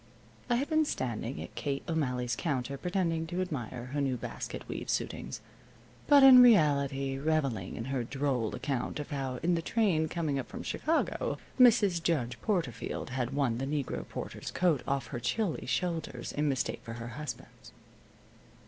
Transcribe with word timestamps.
I 0.49 0.55
had 0.55 0.67
been 0.67 0.83
standing 0.83 1.39
at 1.43 1.53
Kate 1.53 1.83
O'Malley's 1.87 2.35
counter, 2.35 2.75
pretending 2.75 3.27
to 3.27 3.39
admire 3.39 3.91
her 3.93 4.01
new 4.01 4.17
basket 4.17 4.67
weave 4.67 4.89
suitings, 4.89 5.41
but 6.07 6.23
in 6.23 6.41
reality 6.41 7.19
reveling 7.19 7.75
in 7.75 7.85
her 7.85 8.03
droll 8.03 8.55
account 8.55 8.99
of 8.99 9.11
how, 9.11 9.35
in 9.43 9.53
the 9.53 9.61
train 9.61 10.07
coming 10.09 10.39
up 10.39 10.47
from 10.49 10.63
Chicago, 10.63 11.37
Mrs. 11.59 12.01
Judge 12.01 12.41
Porterfield 12.41 13.11
had 13.11 13.29
worn 13.35 13.59
the 13.59 13.67
negro 13.67 14.09
porter's 14.09 14.49
coat 14.49 14.81
over 14.87 15.11
her 15.11 15.19
chilly 15.19 15.67
shoulders 15.67 16.31
in 16.31 16.49
mistake 16.49 16.79
for 16.83 16.93
her 16.93 17.09
husband's. 17.09 17.71